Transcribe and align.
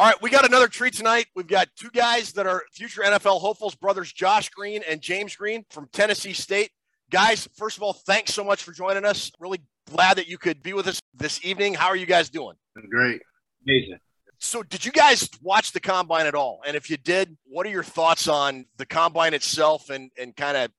All 0.00 0.06
right, 0.06 0.22
we 0.22 0.30
got 0.30 0.46
another 0.46 0.66
treat 0.66 0.94
tonight. 0.94 1.26
We've 1.36 1.46
got 1.46 1.68
two 1.76 1.90
guys 1.90 2.32
that 2.32 2.46
are 2.46 2.62
future 2.72 3.02
NFL 3.02 3.38
hopefuls, 3.38 3.74
brothers 3.74 4.10
Josh 4.10 4.48
Green 4.48 4.80
and 4.88 5.02
James 5.02 5.36
Green 5.36 5.66
from 5.68 5.90
Tennessee 5.92 6.32
State. 6.32 6.70
Guys, 7.10 7.46
first 7.54 7.76
of 7.76 7.82
all, 7.82 7.92
thanks 7.92 8.32
so 8.32 8.42
much 8.42 8.62
for 8.62 8.72
joining 8.72 9.04
us. 9.04 9.30
Really 9.38 9.60
glad 9.90 10.16
that 10.16 10.26
you 10.26 10.38
could 10.38 10.62
be 10.62 10.72
with 10.72 10.86
us 10.86 11.02
this 11.12 11.44
evening. 11.44 11.74
How 11.74 11.88
are 11.88 11.96
you 11.96 12.06
guys 12.06 12.30
doing? 12.30 12.56
Great. 12.88 13.20
Amazing. 13.66 13.98
So, 14.38 14.62
did 14.62 14.86
you 14.86 14.90
guys 14.90 15.28
watch 15.42 15.72
the 15.72 15.80
combine 15.80 16.24
at 16.24 16.34
all? 16.34 16.62
And 16.66 16.78
if 16.78 16.88
you 16.88 16.96
did, 16.96 17.36
what 17.44 17.66
are 17.66 17.70
your 17.70 17.84
thoughts 17.84 18.26
on 18.26 18.64
the 18.78 18.86
combine 18.86 19.34
itself 19.34 19.90
and, 19.90 20.10
and 20.18 20.34
kind 20.34 20.56
of 20.56 20.70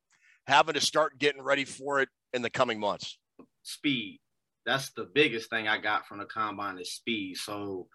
having 0.48 0.74
to 0.74 0.82
start 0.82 1.20
getting 1.20 1.44
ready 1.44 1.66
for 1.66 2.02
it 2.02 2.10
in 2.34 2.42
the 2.42 2.50
coming 2.50 2.80
months? 2.80 3.20
Speed. 3.62 4.20
That's 4.66 4.90
the 4.94 5.08
biggest 5.14 5.52
thing 5.52 5.68
I 5.68 5.78
got 5.78 6.08
from 6.08 6.18
the 6.18 6.26
combine 6.26 6.80
is 6.80 6.92
speed. 6.92 7.38
So, 7.38 7.86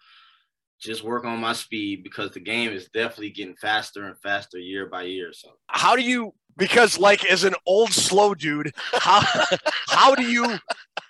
just 0.79 1.03
work 1.03 1.25
on 1.25 1.39
my 1.39 1.53
speed 1.53 2.03
because 2.03 2.31
the 2.31 2.39
game 2.39 2.71
is 2.71 2.89
definitely 2.89 3.31
getting 3.31 3.55
faster 3.55 4.05
and 4.05 4.17
faster 4.19 4.57
year 4.57 4.87
by 4.87 5.03
year. 5.03 5.31
So, 5.33 5.49
how 5.67 5.95
do 5.95 6.01
you? 6.01 6.33
Because, 6.57 6.97
like, 6.99 7.25
as 7.25 7.43
an 7.43 7.53
old 7.65 7.91
slow 7.91 8.33
dude, 8.33 8.71
how 8.93 9.21
how 9.87 10.15
do 10.15 10.23
you 10.23 10.57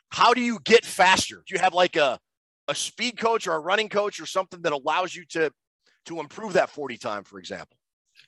how 0.10 0.34
do 0.34 0.42
you 0.42 0.60
get 0.64 0.86
faster? 0.86 1.44
Do 1.48 1.56
you 1.56 1.60
have 1.60 1.74
like 1.74 1.96
a 1.96 2.20
a 2.68 2.76
speed 2.76 3.18
coach 3.18 3.48
or 3.48 3.54
a 3.54 3.60
running 3.60 3.90
coach 3.90 4.20
or 4.20 4.26
something 4.26 4.62
that 4.62 4.74
allows 4.74 5.16
you 5.16 5.26
to 5.30 5.52
to 6.06 6.20
improve 6.20 6.54
that 6.54 6.70
40 6.70 6.98
time, 6.98 7.24
for 7.24 7.40
example? 7.40 7.78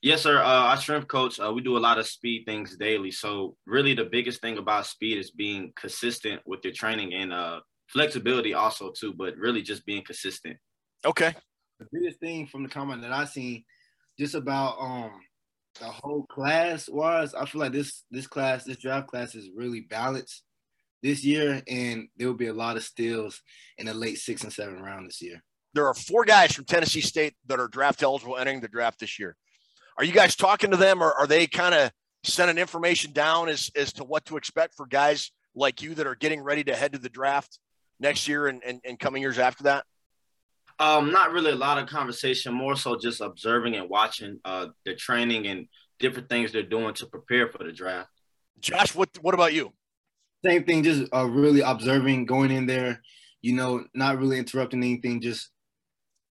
Yes, 0.02 0.22
sir. 0.22 0.42
Uh, 0.42 0.46
our 0.46 0.78
strength 0.78 1.08
coach, 1.08 1.40
uh, 1.40 1.52
we 1.52 1.62
do 1.62 1.78
a 1.78 1.80
lot 1.80 1.98
of 1.98 2.08
speed 2.08 2.44
things 2.46 2.78
daily. 2.78 3.12
So 3.12 3.56
really, 3.66 3.94
the 3.94 4.06
biggest 4.06 4.40
thing 4.40 4.58
about 4.58 4.86
speed 4.86 5.18
is 5.18 5.32
being 5.32 5.74
consistent 5.76 6.42
with 6.46 6.64
your 6.64 6.74
training 6.74 7.14
and 7.14 7.34
uh, 7.34 7.60
flexibility 7.88 8.54
also 8.54 8.92
too. 8.92 9.14
But 9.14 9.36
really, 9.36 9.62
just 9.62 9.86
being 9.86 10.04
consistent. 10.04 10.58
Okay. 11.06 11.34
The 11.80 11.88
biggest 11.92 12.20
thing 12.20 12.48
from 12.48 12.64
the 12.64 12.70
comment 12.70 13.02
that 13.04 13.12
I 13.12 13.26
seen, 13.26 13.64
just 14.18 14.36
about 14.36 14.78
um 14.80 15.12
the 15.80 15.86
whole 15.86 16.26
class 16.26 16.90
was, 16.90 17.34
I 17.34 17.46
feel 17.46 17.62
like 17.62 17.72
this 17.72 18.04
this 18.12 18.28
class, 18.28 18.64
this 18.64 18.78
draft 18.78 19.08
class 19.08 19.36
is 19.36 19.50
really 19.56 19.82
balanced 19.82 20.44
this 21.02 21.24
year, 21.24 21.62
and 21.68 22.10
there 22.18 22.28
will 22.28 22.36
be 22.36 22.48
a 22.48 22.54
lot 22.54 22.76
of 22.76 22.84
steals 22.84 23.42
in 23.78 23.86
the 23.86 23.94
late 23.94 24.18
six 24.18 24.44
and 24.44 24.52
seven 24.52 24.82
round 24.82 25.08
this 25.08 25.22
year. 25.22 25.42
There 25.74 25.88
are 25.88 25.94
four 25.94 26.26
guys 26.26 26.52
from 26.52 26.66
Tennessee 26.66 27.02
State 27.02 27.36
that 27.48 27.60
are 27.60 27.68
draft 27.68 28.04
eligible 28.04 28.38
entering 28.38 28.60
the 28.60 28.68
draft 28.68 29.00
this 29.00 29.20
year. 29.20 29.38
Are 29.98 30.04
you 30.04 30.12
guys 30.12 30.36
talking 30.36 30.72
to 30.72 30.78
them, 30.78 31.02
or 31.02 31.14
are 31.14 31.28
they 31.28 31.48
kind 31.48 31.76
of 31.76 31.92
sending 32.24 32.58
information 32.58 33.14
down 33.14 33.48
as 33.48 33.72
as 33.76 33.94
to 33.94 34.04
what 34.04 34.26
to 34.26 34.36
expect 34.36 34.76
for 34.76 34.86
guys 34.86 35.32
like 35.56 35.82
you 35.82 35.96
that 35.96 36.08
are 36.08 36.16
getting 36.16 36.42
ready 36.42 36.64
to 36.64 36.76
head 36.76 36.94
to 36.94 37.00
the 37.00 37.10
draft 37.10 37.60
next 38.00 38.28
year 38.28 38.48
and, 38.48 38.64
and, 38.64 38.82
and 38.84 39.00
coming 39.00 39.22
years 39.22 39.40
after 39.40 39.64
that? 39.64 39.86
Um, 40.80 41.12
not 41.12 41.32
really 41.32 41.52
a 41.52 41.56
lot 41.56 41.78
of 41.78 41.90
conversation, 41.90 42.54
more 42.54 42.76
so 42.76 42.98
just 42.98 43.20
observing 43.20 43.76
and 43.76 43.90
watching 43.90 44.40
uh, 44.46 44.68
the 44.86 44.96
training 44.96 45.48
and 45.48 45.68
different 46.00 46.30
things 46.30 46.52
they're 46.52 46.64
doing 46.64 46.94
to 46.96 47.06
prepare 47.06 47.50
for 47.50 47.64
the 47.64 47.74
draft. 47.74 48.10
Josh, 48.60 48.96
what 48.96 49.10
what 49.22 49.34
about 49.34 49.54
you? 49.54 49.74
Same 50.46 50.64
thing, 50.64 50.84
just 50.84 51.14
uh, 51.14 51.26
really 51.26 51.60
observing, 51.60 52.26
going 52.26 52.52
in 52.52 52.66
there, 52.66 53.02
you 53.42 53.54
know, 53.54 53.84
not 53.94 54.18
really 54.18 54.38
interrupting 54.38 54.82
anything, 54.82 55.20
just 55.20 55.50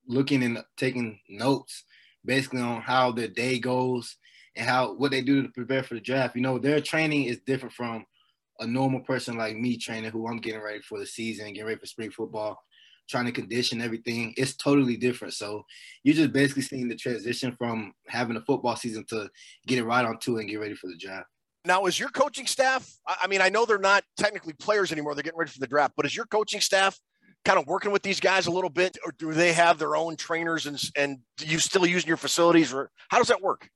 looking 0.07 0.45
and 0.45 0.63
taking 0.77 1.19
notes 1.29 1.85
basically 2.25 2.61
on 2.61 2.83
how 2.83 3.13
their 3.13 3.29
day 3.29 3.59
goes 3.59 4.17
and 4.57 4.69
how 4.69 4.95
what 4.95 5.11
they 5.11 5.23
do 5.23 5.43
to 5.43 5.49
prepare 5.49 5.83
for 5.83 5.95
the 5.95 6.01
draft. 6.01 6.37
You 6.37 6.43
know, 6.43 6.59
their 6.59 6.81
training 6.81 7.25
is 7.25 7.41
different 7.47 7.75
from 7.75 8.05
a 8.61 8.67
normal 8.67 9.01
person 9.01 9.37
like 9.37 9.57
me 9.57 9.77
training 9.77 10.11
who 10.11 10.27
I'm 10.27 10.39
getting 10.39 10.63
ready 10.63 10.81
for 10.81 10.99
the 10.99 11.07
season, 11.07 11.53
getting 11.53 11.67
ready 11.67 11.79
for 11.79 11.87
spring 11.87 12.11
football, 12.11 12.59
trying 13.09 13.27
to 13.27 13.33
condition 13.33 13.81
everything. 13.81 14.35
It's 14.37 14.57
totally 14.57 14.97
different. 14.97 15.35
So 15.35 15.65
you're 16.03 16.15
just 16.15 16.33
basically 16.33 16.63
seeing 16.63 16.89
the 16.89 16.97
transition 16.97 17.55
from 17.57 17.93
having 18.09 18.37
a 18.37 18.41
football 18.41 18.77
season 18.77 19.05
to 19.11 19.29
getting 19.67 19.85
right 19.85 20.05
on 20.05 20.19
to 20.21 20.39
and 20.39 20.49
get 20.49 20.61
ready 20.61 20.75
for 20.75 20.89
the 20.89 20.97
draft. 20.97 21.29
Now, 21.65 21.87
is 21.87 21.99
your 21.99 22.11
coaching 22.11 22.47
staff? 22.47 22.89
I 23.07 23.27
mean, 23.27 23.41
I 23.41 23.49
know 23.49 23.67
they're 23.67 23.79
not 23.79 24.05
technically 24.17 24.53
players 24.53 24.93
anymore; 24.93 25.15
they're 25.15 25.25
getting 25.25 25.39
ready 25.39 25.51
for 25.51 25.59
the 25.59 25.67
draft. 25.67 25.95
But 25.97 26.07
is 26.07 26.15
your 26.15 26.27
coaching 26.27 26.61
staff 26.61 26.99
kind 27.45 27.59
of 27.59 27.67
working 27.67 27.91
with 27.91 28.03
these 28.03 28.21
guys 28.21 28.47
a 28.47 28.51
little 28.53 28.71
bit, 28.71 28.97
or 29.05 29.13
do 29.19 29.33
they 29.33 29.53
have 29.53 29.79
their 29.79 29.97
own 29.97 30.17
trainers 30.17 30.67
and 30.67 30.81
and 30.95 31.19
you 31.41 31.59
still 31.59 31.85
using 31.85 32.07
your 32.07 32.17
facilities, 32.17 32.73
or 32.73 32.91
how 33.09 33.19
does 33.19 33.29
that 33.29 33.43
work? 33.43 33.69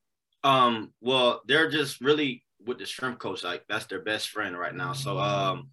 Um, 0.45 0.93
well, 1.01 1.43
they're 1.47 1.69
just 1.69 2.01
really 2.01 2.45
with 2.65 2.79
the 2.79 2.87
strength 2.87 3.19
coach. 3.19 3.43
Like 3.43 3.65
that's 3.69 3.87
their 3.87 4.03
best 4.03 4.29
friend 4.31 4.57
right 4.57 4.75
now. 4.75 4.93
So, 4.93 5.19
um, 5.19 5.71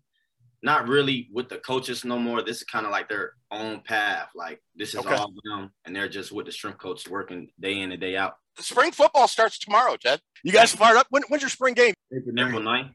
not 0.64 0.88
really 0.88 1.30
with 1.32 1.50
the 1.50 1.58
coaches 1.58 2.04
no 2.04 2.18
more. 2.18 2.42
This 2.42 2.58
is 2.58 2.64
kind 2.64 2.86
of 2.86 2.92
like 2.92 3.10
their 3.10 3.34
own 3.52 3.82
path. 3.82 4.30
Like 4.36 4.62
this 4.76 4.90
is 4.90 5.00
okay. 5.02 5.16
all 5.16 5.34
them, 5.44 5.72
and 5.86 5.96
they're 5.96 6.10
just 6.10 6.32
with 6.32 6.46
the 6.46 6.52
strength 6.52 6.80
coach 6.80 7.08
working 7.08 7.50
day 7.60 7.80
in 7.80 7.92
and 7.92 8.02
day 8.02 8.18
out 8.18 8.36
spring 8.64 8.92
football 8.92 9.28
starts 9.28 9.60
tomorrow, 9.60 9.96
Ted. 9.98 10.20
You 10.44 10.52
guys 10.52 10.74
fired 10.74 10.98
up? 10.98 11.08
When, 11.10 11.24
when's 11.24 11.42
your 11.42 11.50
spring 11.50 11.74
game? 11.74 11.94
April 12.16 12.34
9th. 12.34 12.48
April 12.48 12.62
9th. 12.62 12.90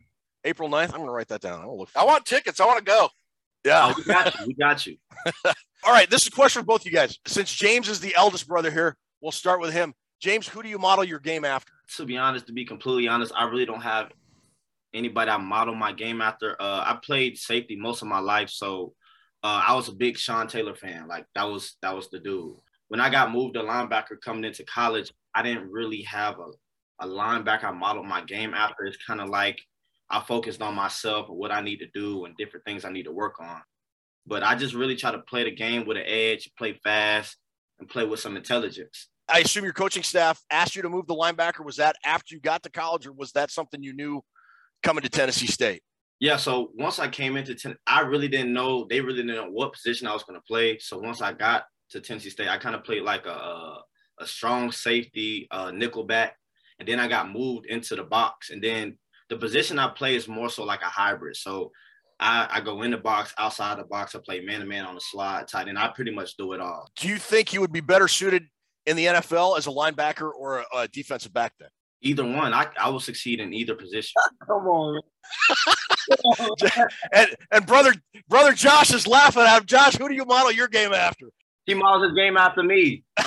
April 0.44 0.68
9th. 0.68 0.84
I'm 0.86 0.96
going 0.96 1.06
to 1.06 1.12
write 1.12 1.28
that 1.28 1.40
down. 1.40 1.60
I, 1.60 2.00
I 2.00 2.04
want 2.04 2.24
tickets. 2.24 2.60
I 2.60 2.66
want 2.66 2.78
to 2.78 2.84
go. 2.84 3.08
Yeah. 3.64 3.92
Oh, 3.92 3.94
we 3.96 4.04
got 4.04 4.38
you. 4.38 4.46
We 4.46 4.54
got 4.54 4.86
you. 4.86 4.96
All 5.84 5.92
right. 5.92 6.10
This 6.10 6.22
is 6.22 6.28
a 6.28 6.32
question 6.32 6.62
for 6.62 6.66
both 6.66 6.84
you 6.84 6.92
guys. 6.92 7.18
Since 7.26 7.54
James 7.54 7.88
is 7.88 8.00
the 8.00 8.14
eldest 8.16 8.48
brother 8.48 8.70
here, 8.70 8.96
we'll 9.20 9.32
start 9.32 9.60
with 9.60 9.72
him. 9.72 9.94
James, 10.20 10.48
who 10.48 10.62
do 10.62 10.68
you 10.68 10.78
model 10.78 11.04
your 11.04 11.18
game 11.18 11.44
after? 11.44 11.72
To 11.96 12.04
be 12.04 12.16
honest, 12.16 12.46
to 12.46 12.52
be 12.52 12.64
completely 12.64 13.08
honest, 13.08 13.32
I 13.36 13.44
really 13.44 13.66
don't 13.66 13.82
have 13.82 14.10
anybody 14.94 15.30
I 15.30 15.36
model 15.36 15.74
my 15.74 15.92
game 15.92 16.20
after. 16.20 16.60
Uh, 16.60 16.84
I 16.86 16.98
played 17.02 17.38
safety 17.38 17.76
most 17.76 18.02
of 18.02 18.08
my 18.08 18.18
life, 18.18 18.50
so 18.50 18.94
uh, 19.42 19.64
I 19.66 19.74
was 19.74 19.88
a 19.88 19.94
big 19.94 20.18
Sean 20.18 20.46
Taylor 20.46 20.74
fan. 20.74 21.08
Like 21.08 21.26
that 21.34 21.44
was 21.44 21.76
that 21.82 21.94
was 21.94 22.08
the 22.10 22.20
dude. 22.20 22.56
When 22.88 23.00
I 23.00 23.10
got 23.10 23.32
moved 23.32 23.54
to 23.54 23.60
linebacker 23.60 24.20
coming 24.22 24.44
into 24.44 24.64
college, 24.64 25.12
I 25.34 25.42
didn't 25.42 25.70
really 25.70 26.02
have 26.02 26.38
a, 26.38 27.04
a 27.04 27.08
linebacker 27.08 27.64
I 27.64 27.72
modeled 27.72 28.06
my 28.06 28.22
game 28.22 28.54
after. 28.54 28.84
It's 28.84 29.02
kind 29.04 29.20
of 29.20 29.28
like 29.28 29.60
I 30.10 30.20
focused 30.20 30.60
on 30.60 30.74
myself 30.74 31.28
and 31.28 31.38
what 31.38 31.52
I 31.52 31.62
need 31.62 31.78
to 31.78 31.88
do 31.94 32.26
and 32.26 32.36
different 32.36 32.64
things 32.66 32.84
I 32.84 32.92
need 32.92 33.04
to 33.04 33.12
work 33.12 33.40
on. 33.40 33.60
But 34.26 34.42
I 34.42 34.54
just 34.54 34.74
really 34.74 34.94
try 34.94 35.10
to 35.10 35.18
play 35.18 35.44
the 35.44 35.50
game 35.50 35.86
with 35.86 35.96
an 35.96 36.04
edge, 36.06 36.50
play 36.56 36.74
fast, 36.84 37.36
and 37.80 37.88
play 37.88 38.04
with 38.04 38.20
some 38.20 38.36
intelligence. 38.36 39.08
I 39.28 39.38
assume 39.38 39.64
your 39.64 39.72
coaching 39.72 40.02
staff 40.02 40.40
asked 40.50 40.76
you 40.76 40.82
to 40.82 40.90
move 40.90 41.06
the 41.06 41.14
linebacker. 41.14 41.64
Was 41.64 41.76
that 41.76 41.96
after 42.04 42.34
you 42.34 42.40
got 42.40 42.62
to 42.64 42.70
college, 42.70 43.06
or 43.06 43.12
was 43.12 43.32
that 43.32 43.50
something 43.50 43.82
you 43.82 43.94
knew 43.94 44.22
coming 44.82 45.02
to 45.02 45.08
Tennessee 45.08 45.46
State? 45.46 45.82
Yeah, 46.20 46.36
so 46.36 46.70
once 46.74 46.98
I 46.98 47.08
came 47.08 47.36
into 47.36 47.54
Ten, 47.54 47.76
I 47.86 48.00
really 48.00 48.28
didn't 48.28 48.52
know. 48.52 48.86
They 48.88 49.00
really 49.00 49.22
didn't 49.22 49.34
know 49.34 49.50
what 49.50 49.72
position 49.72 50.06
I 50.06 50.12
was 50.12 50.22
going 50.22 50.38
to 50.38 50.44
play. 50.44 50.78
So 50.78 50.98
once 50.98 51.20
I 51.20 51.32
got 51.32 51.64
to 51.90 52.00
Tennessee 52.00 52.30
State, 52.30 52.48
I 52.48 52.58
kind 52.58 52.76
of 52.76 52.84
played 52.84 53.02
like 53.02 53.26
a 53.26 53.78
a 54.20 54.26
strong 54.26 54.72
safety, 54.72 55.48
uh, 55.50 55.70
nickel 55.70 56.04
back, 56.04 56.36
and 56.78 56.88
then 56.88 57.00
I 57.00 57.08
got 57.08 57.30
moved 57.30 57.66
into 57.66 57.96
the 57.96 58.04
box. 58.04 58.50
And 58.50 58.62
then 58.62 58.98
the 59.28 59.36
position 59.36 59.78
I 59.78 59.88
play 59.88 60.14
is 60.14 60.28
more 60.28 60.48
so 60.48 60.64
like 60.64 60.82
a 60.82 60.86
hybrid. 60.86 61.36
So 61.36 61.72
I, 62.20 62.46
I 62.50 62.60
go 62.60 62.82
in 62.82 62.92
the 62.92 62.98
box, 62.98 63.34
outside 63.36 63.78
the 63.78 63.84
box. 63.84 64.14
I 64.14 64.20
play 64.20 64.40
man 64.40 64.60
to 64.60 64.66
man 64.66 64.84
on 64.84 64.94
the 64.94 65.00
slide, 65.00 65.48
tight 65.48 65.68
end. 65.68 65.78
I 65.78 65.88
pretty 65.88 66.12
much 66.12 66.36
do 66.36 66.52
it 66.52 66.60
all. 66.60 66.88
Do 66.96 67.08
you 67.08 67.18
think 67.18 67.52
you 67.52 67.60
would 67.60 67.72
be 67.72 67.80
better 67.80 68.08
suited 68.08 68.44
in 68.86 68.96
the 68.96 69.06
NFL 69.06 69.58
as 69.58 69.66
a 69.66 69.70
linebacker 69.70 70.30
or 70.32 70.60
a, 70.60 70.64
a 70.76 70.88
defensive 70.88 71.32
back 71.32 71.54
then? 71.58 71.68
Either 72.02 72.24
one. 72.24 72.52
I, 72.52 72.66
I 72.78 72.90
will 72.90 73.00
succeed 73.00 73.40
in 73.40 73.54
either 73.54 73.74
position. 73.74 74.20
Come 74.46 74.66
on. 74.66 75.00
and 77.12 77.28
and 77.52 77.64
brother 77.64 77.94
brother 78.28 78.52
Josh 78.52 78.92
is 78.92 79.06
laughing 79.06 79.42
at 79.42 79.58
him. 79.58 79.66
Josh, 79.66 79.96
who 79.96 80.08
do 80.08 80.14
you 80.14 80.24
model 80.24 80.50
your 80.50 80.68
game 80.68 80.92
after? 80.92 81.28
He 81.64 81.74
models 81.74 82.10
his 82.10 82.16
game 82.16 82.36
after 82.36 82.62
me. 82.62 83.04
hey, 83.18 83.24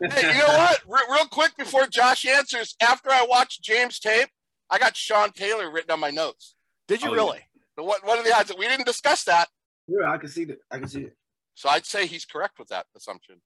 you 0.00 0.38
know 0.38 0.46
what? 0.46 0.80
Re- 0.86 1.00
real 1.10 1.26
quick 1.26 1.56
before 1.58 1.86
Josh 1.88 2.24
answers, 2.24 2.76
after 2.80 3.10
I 3.10 3.26
watched 3.28 3.62
James 3.62 3.98
tape, 3.98 4.28
I 4.70 4.78
got 4.78 4.96
Sean 4.96 5.32
Taylor 5.32 5.70
written 5.70 5.90
on 5.90 5.98
my 5.98 6.10
notes. 6.10 6.54
Did 6.86 7.02
you 7.02 7.10
oh, 7.10 7.14
really? 7.14 7.40
Yeah. 7.76 7.84
What 7.84 8.06
What 8.06 8.18
are 8.18 8.24
the 8.24 8.34
odds? 8.34 8.48
That 8.48 8.58
we 8.58 8.68
didn't 8.68 8.86
discuss 8.86 9.24
that. 9.24 9.48
Yeah, 9.88 10.10
I 10.10 10.18
can 10.18 10.28
see 10.28 10.44
that. 10.44 10.58
I 10.70 10.78
can 10.78 10.88
see 10.88 11.02
it. 11.02 11.16
So 11.54 11.68
I'd 11.68 11.84
say 11.84 12.06
he's 12.06 12.24
correct 12.24 12.58
with 12.58 12.68
that 12.68 12.86
assumption. 12.96 13.40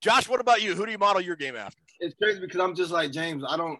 Josh, 0.00 0.28
what 0.28 0.40
about 0.40 0.62
you? 0.62 0.74
Who 0.74 0.86
do 0.86 0.92
you 0.92 0.98
model 0.98 1.20
your 1.20 1.34
game 1.36 1.56
after? 1.56 1.82
It's 2.00 2.14
crazy 2.22 2.40
because 2.40 2.60
I'm 2.60 2.74
just 2.74 2.92
like 2.92 3.10
James. 3.10 3.44
I 3.46 3.56
don't, 3.56 3.78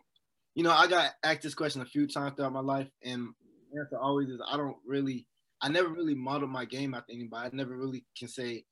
you 0.55 0.65
know, 0.65 0.73
I 0.73 0.87
got 0.89 1.13
asked 1.23 1.43
this 1.43 1.55
question 1.55 1.83
a 1.83 1.87
few 1.87 2.07
times 2.07 2.35
throughout 2.37 2.53
my 2.53 2.61
life, 2.61 2.89
and 3.05 3.29
answer 3.79 3.99
always 4.01 4.29
is 4.29 4.41
I 4.51 4.57
don't 4.57 4.77
really, 4.87 5.27
I 5.63 5.69
never 5.69 5.89
really 5.89 6.15
model 6.15 6.49
my 6.49 6.65
game 6.65 6.95
after 6.95 7.13
anybody. 7.13 7.51
I 7.53 7.57
never 7.57 7.77
really 7.77 8.05
can 8.17 8.29
say 8.29 8.65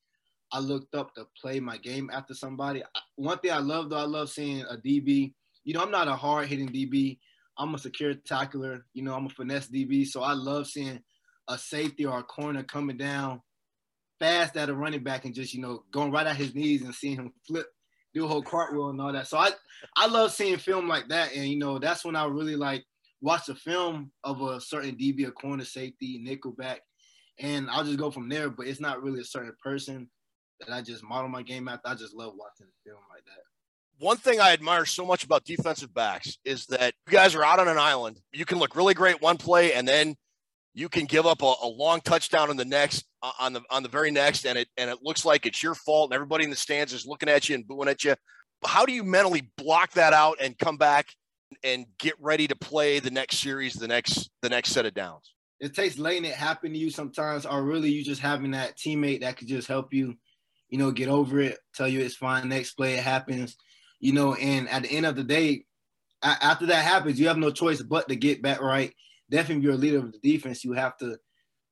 I 0.52 0.60
looked 0.60 0.94
up 0.94 1.14
to 1.14 1.26
play 1.40 1.60
my 1.60 1.76
game 1.76 2.10
after 2.12 2.34
somebody. 2.34 2.82
One 3.16 3.38
thing 3.38 3.52
I 3.52 3.58
love 3.58 3.90
though, 3.90 3.98
I 3.98 4.04
love 4.04 4.30
seeing 4.30 4.62
a 4.62 4.76
DB. 4.76 5.34
You 5.64 5.74
know, 5.74 5.82
I'm 5.82 5.90
not 5.90 6.08
a 6.08 6.16
hard 6.16 6.48
hitting 6.48 6.68
DB. 6.68 7.18
I'm 7.58 7.74
a 7.74 7.78
secure 7.78 8.14
tackler. 8.14 8.86
You 8.92 9.02
know, 9.02 9.14
I'm 9.14 9.26
a 9.26 9.30
finesse 9.30 9.68
DB. 9.68 10.06
So 10.06 10.22
I 10.22 10.32
love 10.32 10.66
seeing 10.66 11.00
a 11.48 11.58
safety 11.58 12.06
or 12.06 12.18
a 12.18 12.22
corner 12.22 12.62
coming 12.62 12.96
down 12.96 13.40
fast 14.18 14.56
at 14.56 14.68
a 14.68 14.74
running 14.74 15.02
back 15.02 15.24
and 15.24 15.34
just, 15.34 15.52
you 15.52 15.60
know, 15.60 15.84
going 15.90 16.12
right 16.12 16.26
at 16.26 16.36
his 16.36 16.54
knees 16.54 16.82
and 16.82 16.94
seeing 16.94 17.16
him 17.16 17.32
flip, 17.46 17.66
do 18.16 18.24
a 18.24 18.28
whole 18.28 18.42
cartwheel 18.42 18.88
and 18.88 19.00
all 19.00 19.12
that. 19.12 19.28
So 19.28 19.36
I 19.36 19.50
I 19.94 20.06
love 20.06 20.32
seeing 20.32 20.56
film 20.56 20.88
like 20.88 21.08
that. 21.08 21.34
And 21.34 21.46
you 21.46 21.58
know, 21.58 21.78
that's 21.78 22.04
when 22.04 22.16
I 22.16 22.24
really 22.24 22.56
like 22.56 22.84
watch 23.20 23.48
a 23.48 23.54
film 23.54 24.10
of 24.24 24.40
a 24.40 24.60
certain 24.60 24.96
DB, 24.96 25.28
a 25.28 25.30
corner 25.30 25.64
safety, 25.64 26.24
nickelback, 26.26 26.78
and 27.38 27.68
I'll 27.70 27.84
just 27.84 27.98
go 27.98 28.10
from 28.10 28.28
there. 28.28 28.48
But 28.48 28.66
it's 28.66 28.80
not 28.80 29.02
really 29.02 29.20
a 29.20 29.24
certain 29.24 29.54
person 29.62 30.08
that 30.60 30.72
I 30.72 30.80
just 30.80 31.04
model 31.04 31.28
my 31.28 31.42
game 31.42 31.68
after. 31.68 31.88
I 31.88 31.94
just 31.94 32.14
love 32.14 32.32
watching 32.36 32.72
film 32.84 33.00
like 33.10 33.24
that. 33.26 33.42
One 33.98 34.16
thing 34.16 34.40
I 34.40 34.52
admire 34.52 34.86
so 34.86 35.06
much 35.06 35.24
about 35.24 35.44
defensive 35.44 35.92
backs 35.92 36.38
is 36.44 36.66
that 36.66 36.94
you 37.06 37.12
guys 37.12 37.34
are 37.34 37.44
out 37.44 37.60
on 37.60 37.68
an 37.68 37.78
island. 37.78 38.20
You 38.32 38.44
can 38.44 38.58
look 38.58 38.76
really 38.76 38.94
great 38.94 39.20
one 39.20 39.36
play, 39.36 39.74
and 39.74 39.86
then 39.86 40.16
you 40.74 40.88
can 40.88 41.04
give 41.04 41.26
up 41.26 41.42
a, 41.42 41.54
a 41.62 41.68
long 41.68 42.00
touchdown 42.00 42.50
in 42.50 42.56
the 42.56 42.64
next 42.64 43.04
on 43.38 43.52
the 43.52 43.62
on 43.70 43.82
the 43.82 43.88
very 43.88 44.10
next, 44.10 44.46
and 44.46 44.58
it 44.58 44.68
and 44.76 44.90
it 44.90 44.98
looks 45.02 45.24
like 45.24 45.46
it's 45.46 45.62
your 45.62 45.74
fault, 45.74 46.10
and 46.10 46.14
everybody 46.14 46.44
in 46.44 46.50
the 46.50 46.56
stands 46.56 46.92
is 46.92 47.06
looking 47.06 47.28
at 47.28 47.48
you 47.48 47.54
and 47.54 47.66
booing 47.66 47.88
at 47.88 48.04
you. 48.04 48.14
How 48.64 48.86
do 48.86 48.92
you 48.92 49.04
mentally 49.04 49.50
block 49.56 49.92
that 49.92 50.12
out 50.12 50.38
and 50.40 50.56
come 50.58 50.76
back 50.76 51.08
and 51.62 51.86
get 51.98 52.14
ready 52.20 52.46
to 52.48 52.56
play 52.56 52.98
the 52.98 53.10
next 53.10 53.38
series, 53.38 53.74
the 53.74 53.88
next 53.88 54.30
the 54.42 54.48
next 54.48 54.70
set 54.70 54.86
of 54.86 54.94
downs? 54.94 55.34
It 55.60 55.74
takes 55.74 55.98
letting 55.98 56.24
it 56.24 56.34
happen 56.34 56.72
to 56.72 56.78
you 56.78 56.90
sometimes, 56.90 57.46
or 57.46 57.62
really 57.62 57.90
you 57.90 58.04
just 58.04 58.20
having 58.20 58.50
that 58.52 58.76
teammate 58.76 59.20
that 59.20 59.36
could 59.36 59.48
just 59.48 59.68
help 59.68 59.92
you, 59.92 60.14
you 60.68 60.78
know, 60.78 60.90
get 60.90 61.08
over 61.08 61.40
it, 61.40 61.58
tell 61.74 61.88
you 61.88 62.00
it's 62.00 62.16
fine, 62.16 62.48
next 62.48 62.74
play 62.74 62.94
it 62.94 63.02
happens, 63.02 63.56
you 64.00 64.12
know, 64.12 64.34
and 64.34 64.68
at 64.68 64.82
the 64.82 64.90
end 64.90 65.06
of 65.06 65.16
the 65.16 65.24
day, 65.24 65.64
after 66.22 66.66
that 66.66 66.84
happens, 66.84 67.18
you 67.18 67.28
have 67.28 67.38
no 67.38 67.50
choice 67.50 67.80
but 67.82 68.08
to 68.08 68.16
get 68.16 68.42
back 68.42 68.60
right. 68.60 68.92
Definitely, 69.30 69.56
if 69.56 69.62
you're 69.64 69.72
a 69.72 69.76
leader 69.76 69.98
of 69.98 70.12
the 70.12 70.18
defense, 70.18 70.64
you 70.64 70.72
have 70.72 70.96
to 70.98 71.16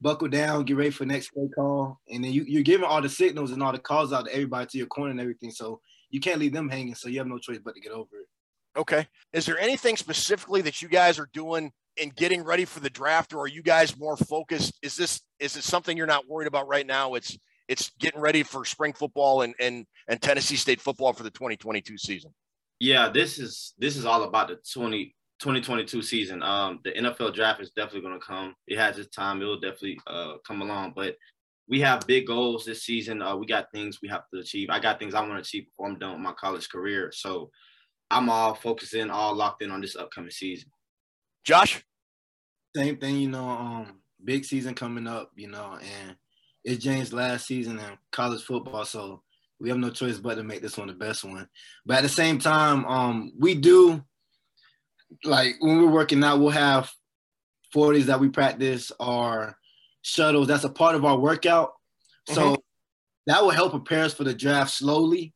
buckle 0.00 0.29
down, 0.29 0.64
get 0.64 0.76
ready 0.76 0.91
for 0.91 1.05
next 1.05 1.31
play 1.31 1.49
call, 1.55 2.00
and 2.08 2.25
then 2.25 2.32
you, 2.32 2.44
you're 2.46 2.62
giving 2.62 2.85
all 2.85 3.00
the 3.00 3.08
signals 3.08 3.52
and 3.52 3.62
all 3.62 3.73
the 3.73 3.79
calls 3.79 4.12
out 4.12 4.26
to 4.26 4.32
everybody 4.32 4.67
to 4.67 4.79
your 4.79 4.87
corner 4.87 5.11
and 5.11 5.20
everything. 5.20 5.50
So 5.50 5.81
you 6.11 6.20
can't 6.20 6.38
leave 6.38 6.52
them 6.52 6.69
hanging. 6.69 6.94
So 6.94 7.08
you 7.08 7.19
have 7.19 7.26
no 7.26 7.38
choice 7.38 7.58
but 7.64 7.75
to 7.75 7.81
get 7.81 7.93
over 7.93 8.19
it. 8.20 8.79
Okay. 8.79 9.06
Is 9.32 9.46
there 9.46 9.58
anything 9.58 9.96
specifically 9.96 10.61
that 10.62 10.82
you 10.82 10.88
guys 10.88 11.19
are 11.19 11.29
doing 11.32 11.70
in 11.96 12.11
getting 12.11 12.43
ready 12.43 12.64
for 12.64 12.81
the 12.81 12.91
draft, 12.91 13.32
or 13.32 13.41
are 13.41 13.49
you 13.49 13.62
guys 13.62 13.96
more 13.96 14.17
focused? 14.17 14.79
Is 14.82 14.96
this 14.96 15.20
is 15.38 15.56
it 15.56 15.64
something 15.64 15.97
you're 15.97 16.06
not 16.06 16.29
worried 16.29 16.49
about 16.49 16.67
right 16.69 16.87
now? 16.87 17.14
It's 17.14 17.38
it's 17.69 17.90
getting 17.99 18.20
ready 18.20 18.43
for 18.43 18.64
spring 18.64 18.93
football 18.93 19.43
and 19.43 19.55
and 19.61 19.87
and 20.08 20.20
Tennessee 20.20 20.56
State 20.56 20.81
football 20.81 21.12
for 21.12 21.23
the 21.23 21.31
2022 21.31 21.97
season. 21.99 22.35
Yeah, 22.81 23.08
this 23.08 23.38
is 23.38 23.75
this 23.79 23.97
is 23.97 24.05
all 24.05 24.25
about 24.25 24.49
the 24.49 24.58
20 24.73 25.14
2022 25.40 26.02
season. 26.02 26.42
Um, 26.42 26.81
the 26.84 26.92
NFL 26.92 27.34
draft 27.34 27.60
is 27.60 27.70
definitely 27.70 28.02
going 28.02 28.19
to 28.19 28.26
come. 28.26 28.54
It 28.66 28.78
has 28.78 28.98
its 28.98 29.14
time. 29.14 29.42
It 29.42 29.44
will 29.44 29.60
definitely 29.60 29.98
uh, 30.06 30.34
come 30.46 30.62
along. 30.62 30.92
But 30.94 31.16
we 31.69 31.81
have 31.81 32.06
big 32.06 32.26
goals 32.26 32.64
this 32.64 32.84
season. 32.84 33.22
Uh, 33.22 33.36
we 33.36 33.46
got 33.46 33.70
things 33.72 33.98
we 34.02 34.08
have 34.08 34.22
to 34.32 34.40
achieve. 34.40 34.69
I 34.70 34.78
got 34.78 34.98
things 34.98 35.14
I 35.14 35.20
want 35.20 35.32
to 35.32 35.38
achieve 35.38 35.66
before 35.66 35.88
I'm 35.88 35.98
done 35.98 36.12
with 36.12 36.20
my 36.20 36.32
college 36.32 36.69
career. 36.69 37.10
So 37.12 37.50
I'm 38.10 38.28
all 38.28 38.54
focusing, 38.54 39.10
all 39.10 39.34
locked 39.34 39.62
in 39.62 39.70
on 39.70 39.81
this 39.81 39.96
upcoming 39.96 40.31
season. 40.31 40.70
Josh, 41.44 41.82
same 42.76 42.96
thing. 42.96 43.16
You 43.16 43.28
know, 43.28 43.48
um, 43.48 44.00
big 44.22 44.44
season 44.44 44.75
coming 44.75 45.06
up. 45.06 45.30
You 45.37 45.48
know, 45.48 45.78
and 45.80 46.16
it's 46.64 46.82
James' 46.82 47.12
last 47.12 47.46
season 47.46 47.78
in 47.78 47.98
college 48.12 48.42
football, 48.42 48.84
so 48.84 49.22
we 49.60 49.69
have 49.69 49.78
no 49.78 49.90
choice 49.90 50.19
but 50.19 50.37
to 50.37 50.42
make 50.42 50.62
this 50.62 50.76
one 50.76 50.88
the 50.88 50.94
best 50.94 51.25
one. 51.25 51.48
But 51.87 51.98
at 51.98 52.02
the 52.02 52.08
same 52.08 52.38
time, 52.38 52.84
um, 52.87 53.32
we 53.38 53.54
do 53.54 54.02
like 55.24 55.56
when 55.60 55.80
we're 55.80 55.90
working 55.90 56.22
out, 56.24 56.40
we'll 56.40 56.50
have 56.50 56.90
40s 57.74 58.04
that 58.04 58.20
we 58.20 58.28
practice 58.28 58.92
or 58.98 59.56
shuttles. 60.02 60.48
That's 60.48 60.64
a 60.64 60.70
part 60.70 60.94
of 60.94 61.04
our 61.04 61.18
workout. 61.18 61.72
So 62.28 62.42
mm-hmm. 62.42 62.54
that 63.26 63.42
will 63.42 63.50
help 63.50 63.72
prepare 63.72 64.04
us 64.04 64.14
for 64.14 64.24
the 64.24 64.34
draft 64.34 64.70
slowly. 64.70 65.34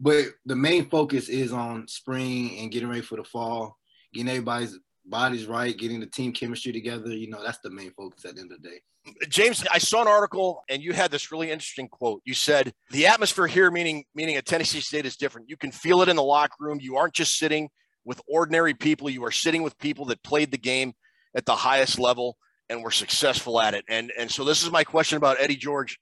But 0.00 0.26
the 0.46 0.56
main 0.56 0.88
focus 0.88 1.28
is 1.28 1.52
on 1.52 1.88
spring 1.88 2.58
and 2.58 2.70
getting 2.70 2.88
ready 2.88 3.02
for 3.02 3.16
the 3.16 3.24
fall, 3.24 3.76
getting 4.12 4.28
everybody's 4.28 4.78
bodies 5.04 5.46
right, 5.46 5.76
getting 5.76 6.00
the 6.00 6.06
team 6.06 6.32
chemistry 6.32 6.72
together. 6.72 7.08
You 7.08 7.28
know, 7.28 7.42
that's 7.42 7.58
the 7.58 7.70
main 7.70 7.92
focus 7.92 8.24
at 8.24 8.36
the 8.36 8.42
end 8.42 8.52
of 8.52 8.62
the 8.62 8.68
day. 8.68 8.80
James, 9.28 9.64
I 9.72 9.78
saw 9.78 10.02
an 10.02 10.08
article 10.08 10.62
and 10.68 10.82
you 10.82 10.92
had 10.92 11.10
this 11.10 11.32
really 11.32 11.50
interesting 11.50 11.88
quote. 11.88 12.20
You 12.24 12.34
said 12.34 12.72
the 12.90 13.06
atmosphere 13.06 13.46
here, 13.46 13.70
meaning 13.70 14.04
meaning 14.14 14.36
at 14.36 14.44
Tennessee 14.44 14.80
State, 14.80 15.06
is 15.06 15.16
different. 15.16 15.48
You 15.48 15.56
can 15.56 15.72
feel 15.72 16.02
it 16.02 16.08
in 16.08 16.16
the 16.16 16.22
locker 16.22 16.56
room. 16.60 16.78
You 16.80 16.96
aren't 16.96 17.14
just 17.14 17.38
sitting 17.38 17.70
with 18.08 18.22
ordinary 18.26 18.72
people. 18.72 19.10
You 19.10 19.24
are 19.26 19.30
sitting 19.30 19.62
with 19.62 19.78
people 19.78 20.06
that 20.06 20.22
played 20.22 20.50
the 20.50 20.58
game 20.58 20.94
at 21.36 21.44
the 21.44 21.54
highest 21.54 21.98
level 21.98 22.38
and 22.70 22.82
were 22.82 22.90
successful 22.90 23.60
at 23.60 23.74
it. 23.74 23.84
And 23.88 24.10
and 24.18 24.30
so 24.30 24.44
this 24.44 24.62
is 24.62 24.72
my 24.72 24.82
question 24.82 25.18
about 25.18 25.36
Eddie 25.38 25.56
George, 25.56 26.00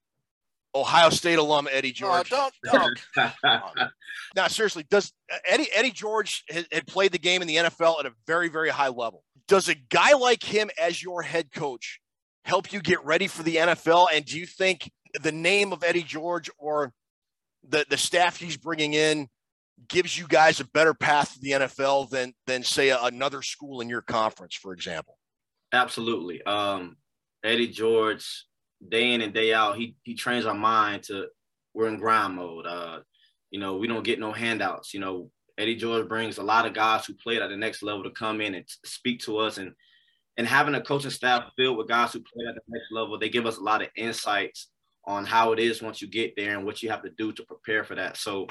Ohio 0.73 1.11
State 1.11 1.39
alum 1.39 1.69
Eddie 1.71 1.91
oh, 1.91 2.23
George. 2.23 2.33
Oh, 2.33 2.51
don't, 2.65 3.33
don't. 3.43 3.91
now, 4.37 4.47
seriously, 4.47 4.87
does 4.89 5.13
Eddie 5.45 5.69
Eddie 5.75 5.91
George 5.91 6.45
had, 6.49 6.69
had 6.71 6.87
played 6.87 7.11
the 7.11 7.19
game 7.19 7.43
in 7.43 7.49
the 7.49 7.57
NFL 7.57 7.99
at 7.99 8.07
a 8.07 8.13
very 8.27 8.49
very 8.49 8.71
high 8.71 8.89
level? 8.89 9.25
Does 9.49 9.69
a 9.69 9.75
guy 9.75 10.13
like 10.13 10.45
him 10.45 10.71
as 10.81 11.03
your 11.03 11.23
head 11.23 11.53
coach 11.53 12.01
help 12.45 12.73
you 12.73 12.81
get 12.81 13.05
ready 13.05 13.27
for 13.27 13.43
the 13.43 13.57
NFL? 13.57 14.07
And 14.15 14.25
do 14.25 14.39
you 14.39 14.47
think 14.47 14.89
the 15.21 15.33
name 15.33 15.73
of 15.73 15.83
Eddie 15.83 16.05
George 16.05 16.51
or 16.57 16.93
the 17.69 17.85
the 17.91 17.97
staff 17.97 18.37
he's 18.37 18.57
bringing 18.57 18.95
in 18.95 19.29
gives 19.89 20.17
you 20.19 20.27
guys 20.29 20.61
a 20.61 20.65
better 20.65 20.95
path 20.95 21.35
to 21.35 21.41
the 21.41 21.51
NFL 21.53 22.11
than 22.11 22.33
than 22.47 22.63
say 22.63 22.91
another 22.91 23.43
school 23.43 23.81
in 23.81 23.89
your 23.89 24.03
conference, 24.03 24.55
for 24.55 24.73
example? 24.73 25.19
Absolutely. 25.73 26.43
Um, 26.43 26.97
Eddie 27.45 27.69
George, 27.69 28.45
day 28.89 29.13
in 29.13 29.21
and 29.21 29.35
day 29.35 29.53
out, 29.53 29.77
he 29.77 29.97
he 30.03 30.15
trains 30.15 30.47
our 30.47 30.55
mind 30.55 31.05
to 31.05 31.27
we're 31.75 31.89
in 31.89 31.99
grind 31.99 32.35
mode. 32.35 32.67
Uh, 32.67 33.01
you 33.51 33.61
know, 33.61 33.77
we 33.77 33.87
don't 33.87 34.05
get 34.05 34.19
no 34.19 34.33
handouts. 34.33 34.95
You 34.95 35.01
know, 35.01 35.31
Eddie 35.59 35.77
George 35.77 36.09
brings 36.09 36.39
a 36.39 36.43
lot 36.43 36.67
of 36.67 36.75
guys 36.75 37.07
who 37.07 37.15
played 37.15 37.43
at 37.43 37.51
the 37.51 37.57
next 37.57 37.83
level 37.83 38.03
to 38.05 38.11
come 38.11 38.41
in 38.41 38.55
and 38.55 38.65
speak 38.85 39.21
to 39.21 39.39
us 39.39 39.59
and 39.59 39.73
and 40.39 40.47
having 40.47 40.75
a 40.75 40.81
coaching 40.83 41.11
staff 41.11 41.51
filled 41.57 41.79
with 41.79 41.89
guys 41.89 42.13
who 42.13 42.21
play 42.21 42.45
at 42.47 42.55
the 42.55 42.61
next 42.69 42.93
level, 42.93 43.19
they 43.19 43.31
give 43.31 43.47
us 43.47 43.57
a 43.57 43.63
lot 43.63 43.81
of 43.81 43.89
insights 43.97 44.69
on 45.07 45.25
how 45.25 45.53
it 45.53 45.59
is 45.59 45.81
once 45.81 46.03
you 46.03 46.09
get 46.09 46.35
there 46.37 46.57
and 46.57 46.67
what 46.67 46.83
you 46.83 46.91
have 46.91 47.03
to 47.03 47.11
do 47.17 47.33
to 47.33 47.45
prepare 47.45 47.85
for 47.85 47.95
that. 47.95 48.17
So 48.17 48.47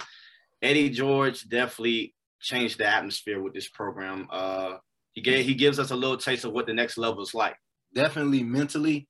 Eddie 0.65 0.89
George 0.89 1.47
definitely 1.47 2.15
changed 2.41 2.79
the 2.79 2.87
atmosphere 2.87 3.41
with 3.41 3.53
this 3.53 3.69
program. 3.69 4.27
Uh, 4.31 4.77
he 5.13 5.21
gave, 5.21 5.45
he 5.45 5.53
gives 5.53 5.79
us 5.79 5.91
a 5.91 5.95
little 5.95 6.17
taste 6.17 6.43
of 6.43 6.53
what 6.53 6.65
the 6.65 6.73
next 6.73 6.97
level 6.97 7.21
is 7.21 7.33
like. 7.33 7.55
Definitely 7.93 8.43
mentally, 8.43 9.07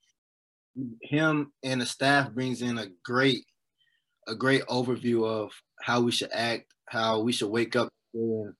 him 1.02 1.52
and 1.64 1.82
the 1.82 1.86
staff 1.86 2.32
brings 2.32 2.62
in 2.62 2.78
a 2.78 2.88
great 3.04 3.46
a 4.28 4.36
great 4.36 4.66
overview 4.66 5.26
of 5.26 5.52
how 5.82 6.02
we 6.02 6.12
should 6.12 6.32
act, 6.34 6.66
how 6.88 7.22
we 7.22 7.32
should 7.32 7.50
wake 7.50 7.76
up 7.76 7.90
and 8.14 8.54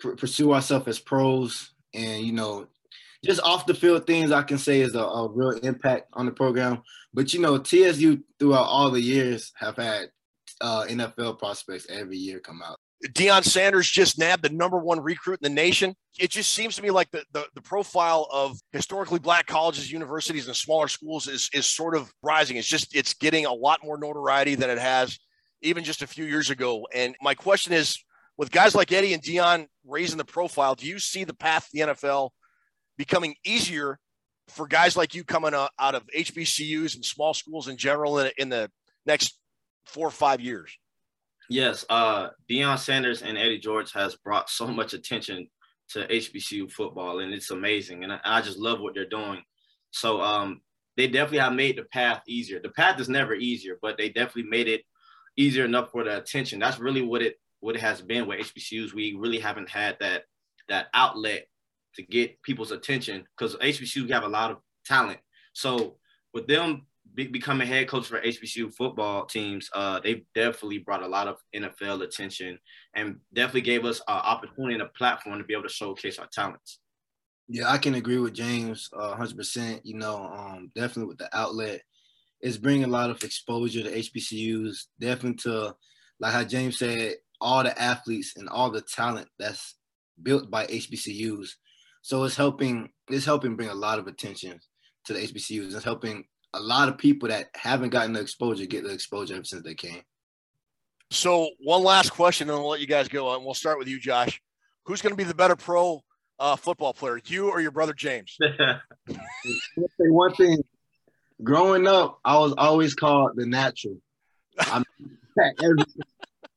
pr- 0.00 0.14
pursue 0.14 0.52
ourselves 0.52 0.88
as 0.88 0.98
pros, 0.98 1.72
and 1.94 2.24
you 2.24 2.32
know, 2.32 2.66
just 3.24 3.40
off 3.42 3.66
the 3.66 3.74
field 3.74 4.06
things 4.06 4.32
I 4.32 4.42
can 4.42 4.58
say 4.58 4.80
is 4.80 4.94
a, 4.94 5.00
a 5.00 5.30
real 5.30 5.58
impact 5.62 6.08
on 6.12 6.26
the 6.26 6.32
program. 6.32 6.82
But 7.14 7.32
you 7.32 7.40
know, 7.40 7.58
TSU 7.58 8.22
throughout 8.38 8.64
all 8.64 8.90
the 8.90 9.00
years 9.00 9.52
have 9.56 9.76
had 9.76 10.08
uh, 10.60 10.84
NFL 10.88 11.38
prospects 11.38 11.86
every 11.88 12.16
year 12.16 12.40
come 12.40 12.62
out. 12.62 12.78
Deion 13.08 13.44
Sanders 13.44 13.90
just 13.90 14.18
nabbed 14.18 14.42
the 14.42 14.48
number 14.48 14.78
one 14.78 15.00
recruit 15.00 15.40
in 15.42 15.52
the 15.52 15.54
nation. 15.54 15.94
It 16.18 16.30
just 16.30 16.52
seems 16.52 16.76
to 16.76 16.82
me 16.82 16.90
like 16.90 17.10
the, 17.10 17.24
the, 17.32 17.46
the, 17.54 17.60
profile 17.60 18.26
of 18.32 18.58
historically 18.72 19.18
black 19.18 19.46
colleges, 19.46 19.92
universities, 19.92 20.46
and 20.46 20.56
smaller 20.56 20.88
schools 20.88 21.28
is, 21.28 21.50
is 21.52 21.66
sort 21.66 21.94
of 21.94 22.10
rising. 22.22 22.56
It's 22.56 22.66
just, 22.66 22.96
it's 22.96 23.12
getting 23.12 23.44
a 23.44 23.52
lot 23.52 23.80
more 23.84 23.98
notoriety 23.98 24.54
than 24.54 24.70
it 24.70 24.78
has 24.78 25.18
even 25.60 25.84
just 25.84 26.00
a 26.02 26.06
few 26.06 26.24
years 26.24 26.48
ago. 26.48 26.86
And 26.94 27.14
my 27.20 27.34
question 27.34 27.74
is 27.74 28.02
with 28.38 28.50
guys 28.50 28.74
like 28.74 28.92
Eddie 28.92 29.12
and 29.12 29.22
Deion 29.22 29.66
raising 29.86 30.18
the 30.18 30.24
profile, 30.24 30.74
do 30.74 30.86
you 30.86 30.98
see 30.98 31.24
the 31.24 31.34
path 31.34 31.66
to 31.66 31.70
the 31.72 31.92
NFL 31.92 32.30
becoming 32.96 33.34
easier 33.44 33.98
for 34.48 34.66
guys 34.66 34.96
like 34.96 35.14
you 35.14 35.24
coming 35.24 35.54
out 35.54 35.94
of 35.94 36.06
HBCUs 36.16 36.94
and 36.94 37.04
small 37.04 37.34
schools 37.34 37.68
in 37.68 37.76
general 37.76 38.18
in, 38.20 38.30
in 38.38 38.48
the 38.48 38.70
next 39.04 39.38
four 39.86 40.06
or 40.06 40.12
five 40.12 40.40
years? 40.40 40.76
Yes, 41.48 41.84
uh, 41.88 42.30
Deion 42.50 42.78
Sanders 42.78 43.22
and 43.22 43.38
Eddie 43.38 43.58
George 43.58 43.92
has 43.92 44.16
brought 44.16 44.50
so 44.50 44.66
much 44.66 44.94
attention 44.94 45.48
to 45.90 46.06
HBCU 46.08 46.70
football, 46.70 47.20
and 47.20 47.32
it's 47.32 47.50
amazing. 47.50 48.02
And 48.02 48.12
I, 48.12 48.20
I 48.24 48.40
just 48.40 48.58
love 48.58 48.80
what 48.80 48.94
they're 48.94 49.08
doing. 49.08 49.42
So 49.92 50.20
um, 50.20 50.60
they 50.96 51.06
definitely 51.06 51.38
have 51.38 51.52
made 51.52 51.78
the 51.78 51.84
path 51.84 52.22
easier. 52.26 52.60
The 52.60 52.70
path 52.70 52.98
is 53.00 53.08
never 53.08 53.34
easier, 53.34 53.78
but 53.80 53.96
they 53.96 54.08
definitely 54.08 54.50
made 54.50 54.68
it 54.68 54.82
easier 55.36 55.64
enough 55.64 55.90
for 55.92 56.02
the 56.02 56.18
attention. 56.18 56.58
That's 56.58 56.80
really 56.80 57.02
what 57.02 57.22
it 57.22 57.36
what 57.60 57.76
it 57.76 57.80
has 57.80 58.02
been 58.02 58.26
with 58.26 58.40
HBCUs. 58.40 58.92
We 58.92 59.14
really 59.14 59.38
haven't 59.38 59.70
had 59.70 59.96
that 60.00 60.24
that 60.68 60.88
outlet 60.94 61.46
to 61.94 62.02
get 62.02 62.42
people's 62.42 62.72
attention 62.72 63.24
because 63.36 63.56
HBCUs 63.56 64.10
have 64.10 64.24
a 64.24 64.28
lot 64.28 64.50
of 64.50 64.58
talent. 64.84 65.18
So 65.52 65.96
with 66.34 66.46
them 66.46 66.86
be, 67.16 67.26
becoming 67.26 67.66
head 67.66 67.88
coach 67.88 68.06
for 68.06 68.20
HBCU 68.20 68.72
football 68.74 69.24
teams, 69.24 69.68
uh, 69.74 69.98
they 70.00 70.24
definitely 70.34 70.78
brought 70.78 71.02
a 71.02 71.08
lot 71.08 71.26
of 71.26 71.38
NFL 71.54 72.02
attention 72.02 72.58
and 72.94 73.16
definitely 73.32 73.62
gave 73.62 73.84
us 73.84 74.00
an 74.06 74.14
opportunity 74.14 74.74
and 74.74 74.82
a 74.82 74.88
platform 74.88 75.38
to 75.38 75.44
be 75.44 75.54
able 75.54 75.64
to 75.64 75.68
showcase 75.68 76.18
our 76.18 76.28
talents. 76.30 76.78
Yeah, 77.48 77.70
I 77.70 77.78
can 77.78 77.94
agree 77.94 78.18
with 78.18 78.34
James 78.34 78.90
uh, 78.96 79.16
100%. 79.16 79.80
You 79.82 79.96
know, 79.96 80.16
um, 80.26 80.70
definitely 80.74 81.08
with 81.08 81.18
the 81.18 81.34
outlet, 81.36 81.80
it's 82.40 82.58
bringing 82.58 82.84
a 82.84 82.88
lot 82.88 83.10
of 83.10 83.22
exposure 83.24 83.82
to 83.82 83.90
HBCUs, 83.90 84.86
definitely 85.00 85.38
to, 85.44 85.74
like 86.20 86.32
how 86.32 86.44
James 86.44 86.78
said, 86.78 87.14
all 87.40 87.62
the 87.62 87.80
athletes 87.80 88.34
and 88.36 88.48
all 88.48 88.70
the 88.70 88.82
talent 88.82 89.28
that's 89.38 89.76
built 90.22 90.50
by 90.50 90.66
HBCUs. 90.66 91.48
So 92.02 92.24
it's 92.24 92.36
helping, 92.36 92.90
it's 93.08 93.24
helping 93.24 93.56
bring 93.56 93.68
a 93.68 93.74
lot 93.74 93.98
of 93.98 94.06
attention 94.06 94.60
to 95.06 95.12
the 95.12 95.20
HBCUs. 95.20 95.74
It's 95.74 95.84
helping 95.84 96.24
a 96.56 96.60
lot 96.60 96.88
of 96.88 96.96
people 96.96 97.28
that 97.28 97.50
haven't 97.54 97.90
gotten 97.90 98.14
the 98.14 98.20
exposure 98.20 98.64
get 98.66 98.82
the 98.82 98.92
exposure 98.92 99.34
ever 99.34 99.44
since 99.44 99.62
they 99.62 99.74
came. 99.74 100.00
So 101.10 101.50
one 101.60 101.82
last 101.82 102.10
question, 102.10 102.48
and 102.48 102.58
I'll 102.58 102.68
let 102.68 102.80
you 102.80 102.86
guys 102.86 103.08
go. 103.08 103.34
And 103.34 103.44
we'll 103.44 103.54
start 103.54 103.78
with 103.78 103.88
you, 103.88 104.00
Josh. 104.00 104.40
Who's 104.84 105.02
going 105.02 105.12
to 105.12 105.16
be 105.16 105.24
the 105.24 105.34
better 105.34 105.54
pro 105.54 106.02
uh, 106.38 106.56
football 106.56 106.94
player, 106.94 107.20
you 107.26 107.50
or 107.50 107.60
your 107.60 107.70
brother 107.70 107.92
James? 107.92 108.36
one 109.98 110.34
thing. 110.34 110.64
Growing 111.42 111.86
up, 111.86 112.18
I 112.24 112.38
was 112.38 112.54
always 112.56 112.94
called 112.94 113.32
the 113.34 113.44
natural. 113.44 113.98
I'm, 114.58 114.84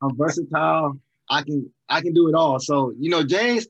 I'm 0.01 0.15
versatile. 0.15 0.97
I 1.29 1.43
can 1.43 1.69
I 1.89 1.99
can 2.01 2.13
do 2.13 2.29
it 2.29 2.35
all. 2.35 2.59
So 2.59 2.93
you 2.97 3.09
know, 3.09 3.23
James. 3.23 3.67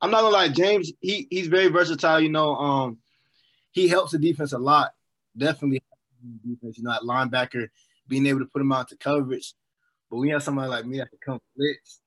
I'm 0.00 0.10
not 0.10 0.22
gonna 0.22 0.34
lie, 0.34 0.48
James. 0.48 0.92
He 1.00 1.28
he's 1.30 1.46
very 1.46 1.68
versatile. 1.68 2.20
You 2.20 2.28
know, 2.28 2.54
um, 2.56 2.98
he 3.70 3.88
helps 3.88 4.12
the 4.12 4.18
defense 4.18 4.52
a 4.52 4.58
lot. 4.58 4.92
Definitely 5.36 5.82
defense. 6.44 6.78
You 6.78 6.84
know, 6.84 6.92
at 6.92 7.02
linebacker, 7.02 7.68
being 8.08 8.26
able 8.26 8.40
to 8.40 8.46
put 8.46 8.62
him 8.62 8.72
out 8.72 8.88
to 8.88 8.96
coverage. 8.96 9.54
But 10.10 10.18
we 10.18 10.28
have 10.30 10.42
somebody 10.42 10.68
like 10.68 10.84
me 10.84 10.98
that 10.98 11.08
can 11.10 11.18
come 11.24 11.40
blitz 11.56 12.00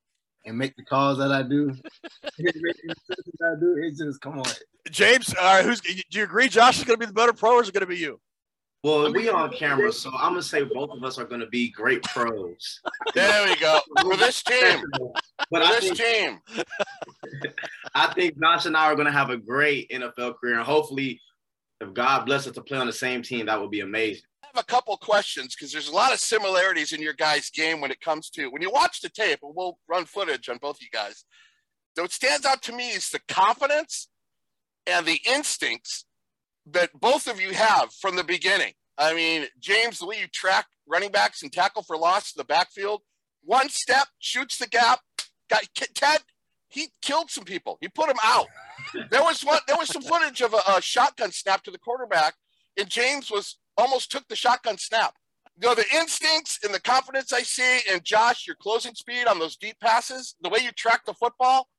and 0.46 0.58
make 0.58 0.76
the 0.76 0.84
calls 0.84 1.18
that 1.18 1.32
I 1.32 1.42
do. 1.42 1.76
I 2.40 3.56
do. 3.60 3.78
It's 3.82 4.00
just 4.00 4.22
come 4.22 4.40
on. 4.40 4.46
James, 4.92 5.34
uh, 5.40 5.64
who's 5.64 5.82
do 5.82 5.94
you 6.12 6.24
agree? 6.24 6.48
Josh 6.48 6.78
is 6.78 6.84
going 6.84 7.00
to 7.00 7.00
be 7.00 7.08
the 7.08 7.14
better 7.14 7.34
pro, 7.34 7.56
or 7.56 7.62
is 7.64 7.70
it 7.70 7.74
going 7.74 7.82
to 7.82 7.88
be 7.88 7.98
you? 7.98 8.20
Well, 8.86 9.12
we 9.12 9.30
on 9.30 9.52
camera, 9.52 9.92
so 9.92 10.12
I'm 10.14 10.34
gonna 10.34 10.44
say 10.44 10.64
both 10.64 10.92
of 10.92 11.04
us 11.04 11.18
are 11.18 11.26
gonna 11.26 11.48
be 11.48 11.72
great 11.72 12.04
pros. 12.04 12.82
There 13.16 13.48
we 13.48 13.56
go 13.56 13.80
for 14.00 14.16
this 14.16 14.44
team. 14.44 14.84
But 15.50 15.64
for 15.64 15.68
I 15.68 15.80
this 15.80 15.98
think, 15.98 16.44
team, 16.56 16.66
I 17.96 18.14
think 18.14 18.40
Josh 18.40 18.68
and 18.68 18.78
I 18.78 18.86
are 18.86 18.96
gonna 18.96 19.12
have 19.12 19.32
a 19.32 19.38
great 19.38 19.90
NFL 19.90 20.36
career, 20.38 20.58
and 20.58 20.64
hopefully, 20.64 21.20
if 21.82 21.94
God 21.94 22.26
bless 22.26 22.48
us 22.48 22.54
to 22.54 22.62
play 22.62 22.78
on 22.78 22.88
the 22.88 22.94
same 22.94 23.22
team, 23.22 23.48
that 23.48 23.60
would 23.60 23.72
be 23.72 23.82
amazing. 23.82 24.24
I 24.44 24.48
have 24.54 24.64
a 24.64 24.66
couple 24.66 24.96
questions 24.98 25.56
because 25.56 25.72
there's 25.72 25.90
a 25.90 25.96
lot 25.96 26.14
of 26.14 26.20
similarities 26.20 26.94
in 26.94 27.02
your 27.02 27.14
guys' 27.14 27.50
game 27.50 27.82
when 27.82 27.92
it 27.92 28.02
comes 28.02 28.30
to 28.32 28.48
when 28.48 28.62
you 28.62 28.72
watch 28.72 29.02
the 29.02 29.10
tape, 29.10 29.40
and 29.44 29.54
we'll 29.56 29.78
run 29.88 30.06
footage 30.06 30.50
on 30.50 30.58
both 30.58 30.78
of 30.78 30.82
you 30.82 30.90
guys. 30.92 31.26
So 31.96 32.04
what 32.04 32.12
stands 32.12 32.46
out 32.46 32.62
to 32.64 32.74
me 32.74 32.90
is 32.90 33.10
the 33.10 33.20
confidence 33.28 34.10
and 34.88 35.06
the 35.06 35.20
instincts 35.26 36.06
that 36.68 36.92
both 37.00 37.28
of 37.28 37.40
you 37.40 37.52
have 37.52 37.94
from 37.94 38.16
the 38.16 38.24
beginning. 38.24 38.74
I 38.98 39.14
mean, 39.14 39.48
James, 39.60 40.00
the 40.00 40.06
way 40.06 40.20
you 40.20 40.28
track 40.28 40.68
running 40.88 41.12
backs 41.12 41.44
and 41.44 41.52
tackle 41.52 41.84
for 41.84 41.98
loss 41.98 42.34
in 42.34 42.40
the 42.40 42.46
backfield, 42.46 43.02
one 43.44 43.70
step, 43.70 44.08
shoots 44.20 44.58
the 44.58 44.68
gap. 44.68 45.02
Got 45.50 45.68
Ted, 45.94 46.22
he 46.70 46.90
killed 47.02 47.30
some 47.30 47.44
people. 47.44 47.78
He 47.82 47.88
put 47.88 48.08
them 48.08 48.18
out. 48.24 48.48
There 49.12 49.24
was 49.24 49.42
one. 49.42 49.60
There 49.68 49.78
was 49.78 49.90
some 49.90 50.02
footage 50.02 50.42
of 50.42 50.54
a, 50.54 50.78
a 50.78 50.82
shotgun 50.82 51.32
snap 51.32 51.64
to 51.64 51.72
the 51.72 51.78
quarterback, 51.78 52.36
and 52.78 52.90
James 52.90 53.32
was 53.32 53.58
almost 53.78 54.12
took 54.12 54.28
the 54.28 54.36
shotgun 54.36 54.78
snap. 54.78 55.16
You 55.62 55.70
know, 55.70 55.76
the 55.76 55.86
instincts 55.94 56.60
and 56.64 56.74
the 56.74 56.82
confidence 56.82 57.32
I 57.32 57.44
see, 57.44 57.80
and 57.90 58.04
Josh, 58.04 58.46
your 58.46 58.58
closing 58.58 58.94
speed 58.94 59.26
on 59.28 59.40
those 59.40 59.56
deep 59.56 59.80
passes, 59.80 60.36
the 60.42 60.50
way 60.50 60.60
you 60.62 60.72
track 60.72 61.06
the 61.06 61.14
football, 61.14 61.70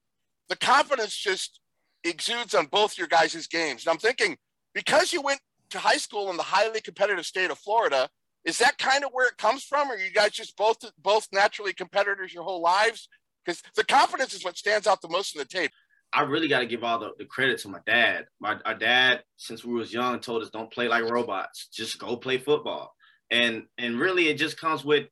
the 0.48 0.56
confidence 0.56 1.14
just 1.14 1.60
exudes 2.04 2.54
on 2.54 2.66
both 2.66 2.96
your 2.96 3.06
guys' 3.06 3.46
games. 3.46 3.84
And 3.84 3.92
I'm 3.92 3.98
thinking, 3.98 4.36
because 4.74 5.12
you 5.12 5.20
went 5.20 5.40
to 5.70 5.78
high 5.78 5.96
school 5.98 6.30
in 6.30 6.36
the 6.36 6.42
highly 6.42 6.80
competitive 6.80 7.26
state 7.26 7.50
of 7.50 7.58
Florida, 7.58 8.08
is 8.44 8.58
that 8.58 8.78
kind 8.78 9.04
of 9.04 9.10
where 9.12 9.26
it 9.26 9.36
comes 9.36 9.64
from? 9.64 9.90
Or 9.90 9.94
are 9.94 9.98
you 9.98 10.10
guys 10.10 10.30
just 10.30 10.56
both 10.56 10.78
both 11.02 11.26
naturally 11.32 11.72
competitors 11.72 12.32
your 12.32 12.44
whole 12.44 12.62
lives? 12.62 13.08
Because 13.44 13.62
the 13.74 13.84
confidence 13.84 14.34
is 14.34 14.44
what 14.44 14.56
stands 14.56 14.86
out 14.86 15.02
the 15.02 15.08
most 15.08 15.34
in 15.34 15.38
the 15.38 15.44
tape. 15.44 15.72
I 16.12 16.22
really 16.22 16.48
got 16.48 16.60
to 16.60 16.66
give 16.66 16.84
all 16.84 16.98
the, 16.98 17.12
the 17.18 17.24
credit 17.24 17.58
to 17.60 17.68
my 17.68 17.80
dad. 17.86 18.26
My 18.40 18.58
our 18.64 18.74
dad, 18.74 19.22
since 19.36 19.64
we 19.64 19.74
was 19.74 19.92
young, 19.92 20.18
told 20.20 20.42
us 20.42 20.50
don't 20.50 20.72
play 20.72 20.88
like 20.88 21.04
robots. 21.10 21.68
Just 21.72 21.98
go 21.98 22.16
play 22.16 22.38
football. 22.38 22.94
And 23.30 23.64
and 23.78 23.98
really, 23.98 24.28
it 24.28 24.38
just 24.38 24.58
comes 24.58 24.84
with 24.84 25.08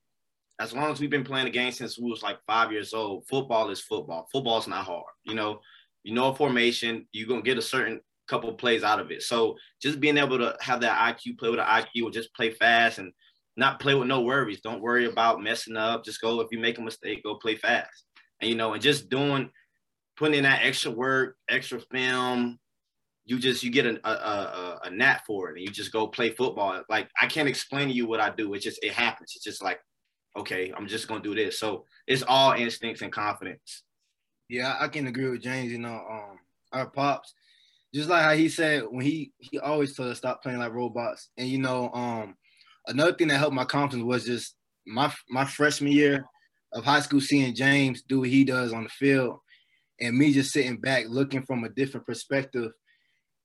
as 0.60 0.72
long 0.72 0.92
as 0.92 1.00
we've 1.00 1.10
been 1.10 1.24
playing 1.24 1.46
the 1.46 1.50
game 1.50 1.72
since 1.72 1.98
we 1.98 2.10
was 2.10 2.22
like 2.22 2.38
five 2.46 2.72
years 2.72 2.94
old. 2.94 3.26
Football 3.28 3.70
is 3.70 3.80
football. 3.80 4.28
Football's 4.32 4.68
not 4.68 4.84
hard. 4.84 5.04
You 5.24 5.34
know, 5.34 5.60
you 6.04 6.14
know 6.14 6.28
a 6.28 6.34
formation. 6.34 7.06
You're 7.12 7.28
gonna 7.28 7.42
get 7.42 7.58
a 7.58 7.62
certain 7.62 8.00
couple 8.28 8.52
plays 8.54 8.82
out 8.82 9.00
of 9.00 9.10
it. 9.10 9.22
So 9.22 9.56
just 9.82 10.00
being 10.00 10.16
able 10.16 10.38
to 10.38 10.56
have 10.60 10.80
that 10.80 10.98
IQ, 10.98 11.38
play 11.38 11.50
with 11.50 11.60
an 11.60 11.66
IQ, 11.66 12.04
or 12.04 12.10
just 12.10 12.34
play 12.34 12.50
fast 12.50 12.98
and 12.98 13.12
not 13.56 13.80
play 13.80 13.94
with 13.94 14.08
no 14.08 14.22
worries. 14.22 14.60
Don't 14.60 14.82
worry 14.82 15.06
about 15.06 15.42
messing 15.42 15.76
up. 15.76 16.04
Just 16.04 16.20
go 16.20 16.40
if 16.40 16.48
you 16.50 16.58
make 16.58 16.78
a 16.78 16.82
mistake, 16.82 17.22
go 17.22 17.36
play 17.36 17.56
fast. 17.56 18.04
And 18.40 18.50
you 18.50 18.56
know, 18.56 18.72
and 18.72 18.82
just 18.82 19.08
doing 19.08 19.50
putting 20.16 20.38
in 20.38 20.44
that 20.44 20.64
extra 20.64 20.90
work, 20.90 21.36
extra 21.48 21.80
film, 21.80 22.58
you 23.24 23.38
just 23.38 23.62
you 23.62 23.70
get 23.70 23.86
a 23.86 23.98
a, 24.04 24.10
a, 24.10 24.80
a 24.84 24.90
knack 24.90 25.24
for 25.26 25.48
it 25.48 25.56
and 25.56 25.62
you 25.66 25.72
just 25.72 25.92
go 25.92 26.06
play 26.06 26.30
football. 26.30 26.82
Like 26.88 27.08
I 27.20 27.26
can't 27.26 27.48
explain 27.48 27.88
to 27.88 27.94
you 27.94 28.06
what 28.06 28.20
I 28.20 28.30
do. 28.30 28.52
It 28.54 28.60
just 28.60 28.82
it 28.82 28.92
happens. 28.92 29.32
It's 29.34 29.44
just 29.44 29.62
like, 29.62 29.80
okay, 30.36 30.72
I'm 30.76 30.86
just 30.86 31.08
gonna 31.08 31.22
do 31.22 31.34
this. 31.34 31.58
So 31.58 31.84
it's 32.06 32.22
all 32.22 32.52
instincts 32.52 33.02
and 33.02 33.12
confidence. 33.12 33.82
Yeah, 34.48 34.76
I 34.78 34.88
can 34.88 35.06
agree 35.06 35.30
with 35.30 35.42
James. 35.42 35.72
You 35.72 35.78
know, 35.78 36.02
um, 36.10 36.38
our 36.72 36.90
pops, 36.90 37.32
just 37.94 38.10
like 38.10 38.24
how 38.24 38.34
he 38.34 38.48
said 38.48 38.82
when 38.90 39.04
he 39.04 39.32
he 39.38 39.58
always 39.58 39.96
told 39.96 40.10
us 40.10 40.18
stop 40.18 40.42
playing 40.42 40.58
like 40.58 40.72
robots. 40.72 41.30
And 41.38 41.48
you 41.48 41.58
know, 41.58 41.90
um, 41.94 42.36
another 42.86 43.14
thing 43.14 43.28
that 43.28 43.38
helped 43.38 43.54
my 43.54 43.64
confidence 43.64 44.06
was 44.06 44.26
just 44.26 44.56
my 44.86 45.12
my 45.30 45.46
freshman 45.46 45.92
year 45.92 46.26
of 46.74 46.84
high 46.84 47.00
school, 47.00 47.20
seeing 47.20 47.54
James 47.54 48.02
do 48.02 48.20
what 48.20 48.28
he 48.28 48.44
does 48.44 48.72
on 48.72 48.82
the 48.82 48.90
field, 48.90 49.38
and 50.00 50.16
me 50.16 50.32
just 50.32 50.52
sitting 50.52 50.76
back 50.76 51.04
looking 51.08 51.42
from 51.42 51.64
a 51.64 51.68
different 51.68 52.06
perspective. 52.06 52.72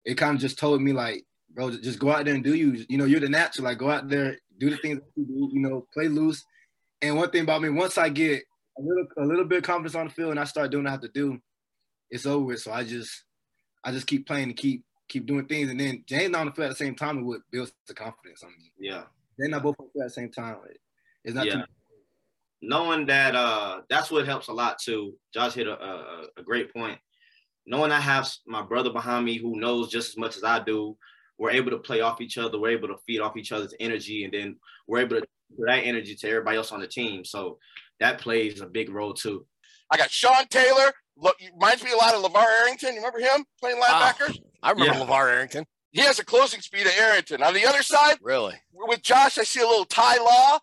It 0.06 0.16
kind 0.16 0.36
of 0.36 0.42
just 0.42 0.58
told 0.58 0.82
me 0.82 0.94
like, 0.94 1.24
bro, 1.52 1.72
just 1.72 2.00
go 2.00 2.12
out 2.12 2.26
there 2.26 2.36
and 2.36 2.44
do 2.44 2.54
you. 2.56 2.86
You 2.90 2.98
know, 2.98 3.06
you're 3.06 3.20
the 3.20 3.30
natural. 3.30 3.66
Like, 3.66 3.78
go 3.78 3.92
out 3.92 4.10
there, 4.10 4.38
do 4.58 4.70
the 4.70 4.78
things 4.78 5.00
that 5.00 5.12
you 5.16 5.26
do. 5.26 5.50
You 5.54 5.62
know, 5.62 5.88
play 5.94 6.08
loose. 6.08 6.44
And 7.02 7.16
one 7.16 7.30
thing 7.30 7.44
about 7.44 7.62
me, 7.62 7.70
once 7.70 7.98
I 7.98 8.10
get 8.10 8.44
a 8.78 8.82
little 8.82 9.08
a 9.18 9.26
little 9.26 9.46
bit 9.46 9.60
of 9.60 9.64
confidence 9.64 9.96
on 9.96 10.08
the 10.08 10.14
field 10.14 10.32
and 10.32 10.40
I 10.40 10.46
start 10.46 10.72
doing 10.72 10.84
what 10.86 10.90
I 10.90 10.94
have 10.94 11.02
to 11.02 11.10
do, 11.10 11.40
it's 12.10 12.26
over 12.26 12.46
with. 12.46 12.60
So 12.60 12.72
I 12.72 12.84
just 12.84 13.24
I 13.84 13.92
just 13.92 14.08
keep 14.08 14.26
playing 14.28 14.50
and 14.50 14.56
keep 14.58 14.84
keep 15.08 15.26
doing 15.26 15.46
things. 15.46 15.70
And 15.70 15.80
then 15.80 16.04
James 16.08 16.36
on 16.36 16.48
the 16.48 16.52
field 16.52 16.66
at 16.66 16.70
the 16.78 16.84
same 16.84 16.96
time 16.96 17.20
is 17.20 17.26
what 17.26 17.42
builds 17.52 17.74
the 17.88 17.94
confidence 17.94 18.44
on 18.44 18.52
me. 18.52 18.72
Yeah. 18.80 19.04
They're 19.38 19.50
not 19.50 19.64
both 19.64 19.76
on 19.80 19.88
the 19.88 19.92
field 19.94 20.04
at 20.04 20.10
the 20.10 20.14
same 20.14 20.32
time. 20.32 20.58
It's 21.24 21.36
not 21.36 21.46
Yeah. 21.46 21.54
too 21.54 21.64
knowing 22.62 23.06
that 23.08 23.36
uh 23.36 23.82
that's 23.90 24.12
what 24.12 24.26
helps 24.26 24.48
a 24.48 24.54
lot 24.54 24.80
too. 24.80 25.16
Josh 25.34 25.54
hit 25.54 25.68
a, 25.68 25.74
a, 25.82 26.24
a 26.38 26.44
great 26.44 26.74
point. 26.74 26.98
Knowing 27.66 27.92
I 27.92 28.00
have 28.00 28.30
my 28.48 28.62
brother 28.62 28.90
behind 28.92 29.26
me 29.26 29.38
who 29.38 29.60
knows 29.60 29.90
just 29.90 30.10
as 30.10 30.18
much 30.18 30.38
as 30.38 30.44
I 30.44 30.60
do, 30.60 30.98
we're 31.38 31.52
able 31.52 31.72
to 31.72 31.78
play 31.78 32.02
off 32.02 32.20
each 32.22 32.38
other. 32.38 32.60
We're 32.60 32.72
able 32.72 32.88
to 32.90 32.98
feed 33.06 33.20
off 33.20 33.38
each 33.38 33.52
other's 33.52 33.74
energy, 33.80 34.24
and 34.24 34.34
then 34.34 34.58
we're 34.88 35.00
able 35.02 35.18
to 35.20 35.22
give 35.22 35.66
that 35.68 35.80
energy 35.86 36.16
to 36.16 36.28
everybody 36.30 36.58
else 36.58 36.72
on 36.72 36.80
the 36.80 36.88
team. 36.88 37.24
So 37.24 37.60
that 38.00 38.20
plays 38.20 38.62
a 38.62 38.66
big 38.66 38.90
role 38.90 39.14
too. 39.14 39.46
I 39.92 39.98
got 39.98 40.10
Sean 40.10 40.48
Taylor. 40.50 40.92
Look, 41.18 41.36
reminds 41.54 41.84
me 41.84 41.92
a 41.92 41.98
lot 41.98 42.14
of 42.16 42.24
LaVar 42.24 42.46
Arrington. 42.62 42.90
You 42.96 42.98
remember 43.02 43.20
him 43.20 43.44
playing 43.60 43.82
linebacker? 43.82 44.36
I 44.64 44.72
remember 44.72 44.94
Yeah. 45.00 45.06
LaVar 45.06 45.30
Arrington. 45.34 45.66
He 45.92 46.02
has 46.02 46.20
a 46.20 46.26
closing 46.26 46.62
speed 46.62 46.86
of 46.88 46.94
Arrington. 46.98 47.42
On 47.44 47.54
the 47.54 47.66
other 47.66 47.82
side, 47.84 48.18
Really? 48.22 48.56
with 48.72 49.02
Josh, 49.02 49.38
I 49.38 49.44
see 49.44 49.60
a 49.62 49.68
little 49.68 49.86
Ty 49.86 50.18
Law, 50.18 50.60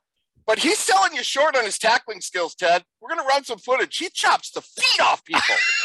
but 0.47 0.59
he's 0.61 0.79
selling 0.79 1.15
you 1.15 1.23
short 1.23 1.57
on 1.57 1.65
his 1.65 1.79
tackling 1.79 2.21
skills, 2.21 2.55
Ted. 2.55 2.85
We're 3.01 3.09
going 3.09 3.21
to 3.21 3.27
run 3.27 3.45
some 3.45 3.59
footage. 3.59 3.97
He 3.97 4.09
chops 4.11 4.51
the 4.51 4.61
feet 4.63 5.01
off 5.01 5.25
people. 5.25 5.43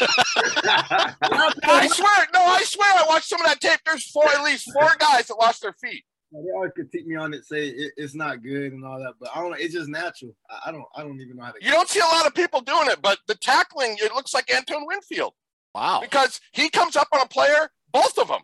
I 1.64 1.88
swear. 1.92 2.26
No, 2.32 2.40
I 2.40 2.62
swear. 2.64 2.88
I 2.92 3.04
watched 3.08 3.28
some 3.28 3.40
of 3.40 3.46
that 3.46 3.60
tape. 3.60 3.80
There's 3.84 4.08
four, 4.10 4.26
at 4.28 4.42
least 4.44 4.70
four 4.72 4.90
guys 4.98 5.26
that 5.28 5.34
lost 5.36 5.62
their 5.62 5.72
feet. 5.74 6.04
They 6.32 6.38
always 6.54 6.72
critique 6.74 7.06
me 7.06 7.14
on 7.16 7.34
it, 7.34 7.44
say 7.44 7.66
it, 7.68 7.92
it's 7.98 8.14
not 8.14 8.42
good 8.42 8.72
and 8.72 8.86
all 8.86 8.98
that, 9.00 9.14
but 9.20 9.28
I 9.34 9.40
don't 9.42 9.50
know. 9.50 9.56
It's 9.60 9.74
just 9.74 9.90
natural. 9.90 10.34
I, 10.48 10.70
I 10.70 10.72
don't. 10.72 10.84
I 10.96 11.02
don't 11.02 11.20
even 11.20 11.36
know 11.36 11.44
how 11.44 11.50
to. 11.52 11.62
You 11.62 11.70
don't 11.70 11.90
see 11.90 12.00
a 12.00 12.04
lot 12.06 12.26
of 12.26 12.34
people 12.34 12.62
doing 12.62 12.88
it, 12.88 13.02
but 13.02 13.18
the 13.28 13.34
tackling, 13.34 13.96
it 14.00 14.14
looks 14.14 14.32
like 14.32 14.50
Antoine 14.54 14.86
Winfield 14.86 15.34
Wow. 15.74 16.00
because 16.00 16.40
he 16.52 16.70
comes 16.70 16.96
up 16.96 17.08
on 17.12 17.20
a 17.20 17.26
player, 17.26 17.68
both 17.92 18.16
of 18.18 18.28
them. 18.28 18.40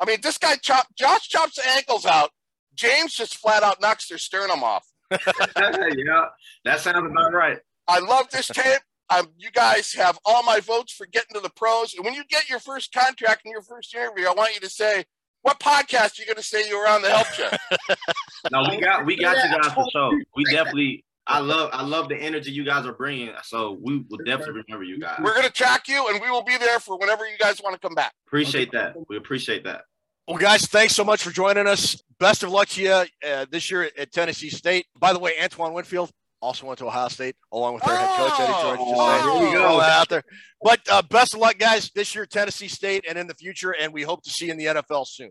I 0.00 0.06
mean, 0.06 0.18
this 0.22 0.38
guy 0.38 0.56
chop, 0.56 0.86
Josh 0.96 1.28
chops 1.28 1.56
the 1.56 1.68
ankles 1.68 2.06
out. 2.06 2.30
James 2.74 3.12
just 3.12 3.36
flat 3.36 3.62
out 3.62 3.78
knocks 3.78 4.08
their 4.08 4.16
sternum 4.16 4.64
off. 4.64 4.86
yeah, 5.56 6.26
that 6.64 6.80
sounds 6.80 7.10
about 7.10 7.32
right. 7.32 7.58
I 7.86 8.00
love 8.00 8.28
this 8.30 8.48
tape. 8.48 8.80
Um, 9.10 9.28
you 9.38 9.50
guys 9.50 9.94
have 9.94 10.18
all 10.26 10.42
my 10.42 10.60
votes 10.60 10.92
for 10.92 11.06
getting 11.06 11.34
to 11.34 11.40
the 11.40 11.50
pros. 11.50 11.94
And 11.94 12.04
when 12.04 12.12
you 12.12 12.24
get 12.28 12.50
your 12.50 12.58
first 12.58 12.92
contract 12.92 13.42
and 13.44 13.52
your 13.52 13.62
first 13.62 13.94
interview, 13.94 14.26
I 14.26 14.34
want 14.34 14.54
you 14.54 14.60
to 14.60 14.68
say, 14.68 15.04
what 15.42 15.58
podcast 15.60 16.18
are 16.18 16.22
you 16.22 16.26
going 16.26 16.36
to 16.36 16.42
say 16.42 16.68
you 16.68 16.78
were 16.78 16.86
on 16.88 17.00
to 17.02 17.08
help 17.08 17.26
you? 17.38 17.96
No, 18.52 18.64
we 18.70 18.80
got 18.80 19.04
we 19.04 19.16
got 19.16 19.36
you 19.36 19.60
guys 19.60 19.72
for 19.72 19.84
sure. 19.90 20.12
We 20.36 20.44
definitely. 20.44 21.04
I 21.26 21.40
love 21.40 21.70
I 21.72 21.82
love 21.82 22.08
the 22.08 22.16
energy 22.16 22.52
you 22.52 22.64
guys 22.64 22.86
are 22.86 22.92
bringing. 22.92 23.30
So 23.42 23.78
we 23.82 24.04
will 24.08 24.18
definitely 24.24 24.62
remember 24.66 24.84
you 24.84 24.98
guys. 24.98 25.18
We're 25.22 25.34
going 25.34 25.44
to 25.46 25.52
track 25.52 25.88
you, 25.88 26.08
and 26.08 26.22
we 26.22 26.30
will 26.30 26.44
be 26.44 26.56
there 26.56 26.78
for 26.78 26.96
whenever 26.96 27.26
you 27.26 27.36
guys 27.36 27.60
want 27.60 27.74
to 27.74 27.80
come 27.80 27.94
back. 27.94 28.14
Appreciate 28.28 28.70
that. 28.72 28.94
We 29.08 29.16
appreciate 29.16 29.64
that. 29.64 29.82
Well, 30.28 30.38
guys, 30.38 30.66
thanks 30.66 30.94
so 30.94 31.04
much 31.04 31.22
for 31.22 31.30
joining 31.30 31.66
us. 31.66 32.00
Best 32.20 32.42
of 32.42 32.50
luck 32.50 32.68
to 32.68 32.82
you 32.82 32.90
uh, 33.28 33.46
this 33.50 33.70
year 33.70 33.90
at 33.96 34.12
Tennessee 34.12 34.50
State. 34.50 34.86
By 34.98 35.12
the 35.12 35.18
way, 35.18 35.34
Antoine 35.42 35.72
Winfield 35.72 36.10
also 36.40 36.66
went 36.66 36.78
to 36.78 36.86
Ohio 36.86 37.08
State 37.08 37.36
along 37.52 37.74
with 37.74 37.84
their 37.84 37.96
head 37.96 38.08
coach 38.16 38.40
Eddie 38.40 38.52
George. 38.62 38.78
Just 38.78 38.90
Oh, 38.96 39.22
saying. 39.22 39.38
there 39.40 39.48
you 39.48 39.54
go. 39.54 39.60
Throw 39.62 39.78
that 39.80 39.90
out 40.00 40.08
there. 40.08 40.22
But 40.62 40.80
uh, 40.90 41.02
best 41.02 41.34
of 41.34 41.40
luck, 41.40 41.58
guys, 41.58 41.90
this 41.94 42.14
year 42.14 42.24
at 42.24 42.30
Tennessee 42.30 42.68
State 42.68 43.04
and 43.08 43.16
in 43.18 43.26
the 43.28 43.34
future. 43.34 43.70
And 43.72 43.92
we 43.92 44.02
hope 44.02 44.22
to 44.24 44.30
see 44.30 44.46
you 44.46 44.52
in 44.52 44.58
the 44.58 44.66
NFL 44.66 45.06
soon. 45.06 45.30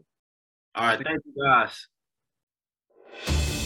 All 0.76 0.86
right, 0.86 1.00
thank 1.04 1.20
you 1.26 1.44
guys. 1.44 1.88
it. 3.28 3.57